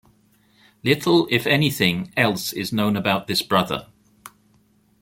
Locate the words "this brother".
3.27-3.85